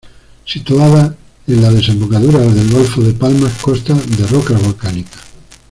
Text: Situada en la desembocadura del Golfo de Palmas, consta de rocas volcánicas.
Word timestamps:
Situada 0.47 1.15
en 1.45 1.61
la 1.61 1.69
desembocadura 1.71 2.39
del 2.39 2.71
Golfo 2.71 3.03
de 3.03 3.13
Palmas, 3.13 3.53
consta 3.61 3.93
de 3.93 4.25
rocas 4.25 4.59
volcánicas. 4.59 5.21